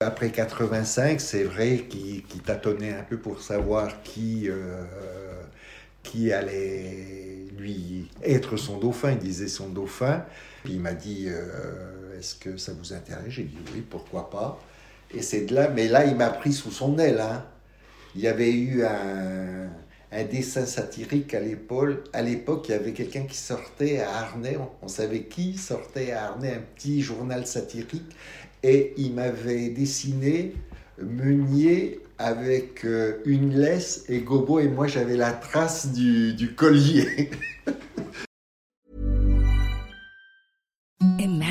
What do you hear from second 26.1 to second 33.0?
à Arnay, un petit journal satirique. Et il m'avait dessiné Meunier avec